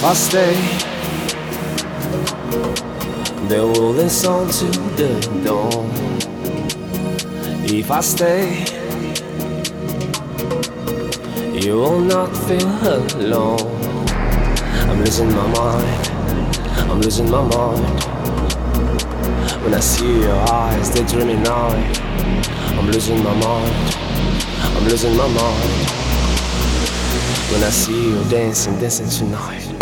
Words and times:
If 0.00 0.04
I 0.04 0.14
stay, 0.14 0.54
they 3.48 3.58
will 3.58 3.90
listen 3.90 4.46
to 4.46 4.66
the 4.94 5.42
dawn. 5.44 5.90
If 7.64 7.90
I 7.90 8.00
stay, 8.00 8.64
you 11.58 11.78
will 11.78 11.98
not 11.98 12.28
feel 12.46 12.68
alone. 13.16 13.58
I'm 14.88 15.00
losing 15.00 15.32
my 15.32 15.46
mind, 15.48 16.08
I'm 16.88 17.00
losing 17.00 17.28
my 17.28 17.42
mind. 17.42 17.82
When 19.64 19.74
I 19.74 19.80
see 19.80 20.20
your 20.20 20.38
eyes, 20.48 20.92
they're 20.94 21.08
dreaming 21.08 21.42
night. 21.42 21.98
I'm 22.78 22.86
losing 22.86 23.20
my 23.24 23.34
mind, 23.34 23.74
I'm 24.62 24.84
losing 24.84 25.16
my 25.16 25.26
mind. 25.26 25.88
When 27.50 27.64
I 27.64 27.70
see 27.70 28.10
you 28.10 28.22
dancing, 28.30 28.78
dancing 28.78 29.08
tonight. 29.08 29.77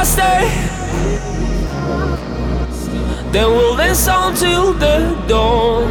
I 0.00 0.04
stay, 0.04 0.40
then 3.32 3.50
we'll 3.50 3.76
dance 3.76 4.06
on 4.06 4.32
till 4.36 4.72
the 4.74 5.20
dawn. 5.26 5.90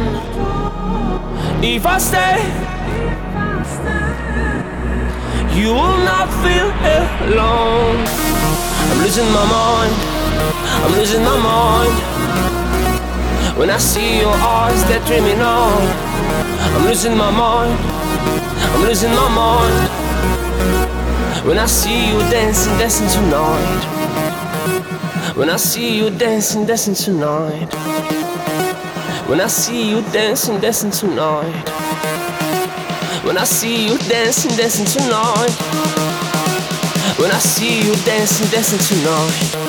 If 1.62 1.84
I 1.84 1.98
stay, 1.98 2.40
you 5.60 5.74
will 5.74 5.98
not 6.08 6.28
feel 6.42 6.70
alone. 7.28 8.00
I'm 8.88 8.98
losing 9.04 9.30
my 9.38 9.44
mind, 9.44 9.94
I'm 10.82 10.92
losing 10.96 11.22
my 11.22 11.38
mind. 11.52 11.94
When 13.58 13.68
I 13.68 13.76
see 13.76 14.20
your 14.20 14.34
eyes, 14.34 14.82
they're 14.88 15.04
dreaming 15.04 15.42
on. 15.42 15.82
I'm 16.74 16.84
losing 16.86 17.14
my 17.14 17.30
mind, 17.30 17.78
I'm 18.72 18.82
losing 18.88 19.10
my 19.10 19.28
mind. 19.28 20.08
When 21.46 21.58
I 21.58 21.66
see 21.66 22.08
you 22.08 22.18
dancing, 22.30 22.76
dancing 22.78 23.08
tonight. 23.08 23.97
When 25.38 25.50
I 25.50 25.56
see 25.56 25.96
you 25.96 26.10
dancing, 26.10 26.66
dancing 26.66 26.94
tonight. 26.94 27.72
When 29.28 29.40
I 29.40 29.46
see 29.46 29.88
you 29.88 30.02
dancing, 30.10 30.60
dancing 30.60 30.90
tonight. 30.90 31.68
When 33.22 33.38
I 33.38 33.44
see 33.44 33.86
you 33.86 33.96
dancing, 33.98 34.56
dancing 34.56 34.86
tonight. 34.86 35.54
When 37.20 37.30
I 37.30 37.38
see 37.38 37.86
you 37.86 37.94
dancing, 38.04 38.48
dancing 38.48 38.80
tonight. 38.80 39.67